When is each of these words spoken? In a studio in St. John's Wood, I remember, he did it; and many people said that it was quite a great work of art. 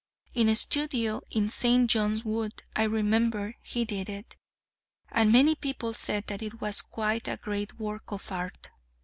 In 0.33 0.49
a 0.49 0.55
studio 0.55 1.21
in 1.29 1.47
St. 1.47 1.87
John's 1.87 2.25
Wood, 2.25 2.63
I 2.75 2.85
remember, 2.85 3.53
he 3.61 3.85
did 3.85 4.09
it; 4.09 4.35
and 5.11 5.31
many 5.31 5.53
people 5.53 5.93
said 5.93 6.25
that 6.25 6.41
it 6.41 6.59
was 6.59 6.81
quite 6.81 7.27
a 7.27 7.37
great 7.37 7.75
work 7.77 8.11
of 8.11 8.31
art. 8.31 8.71